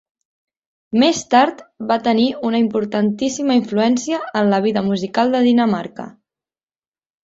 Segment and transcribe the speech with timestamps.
[1.03, 6.13] Més tard va tenir una importantíssima influència en la vida musical de Dinamarca.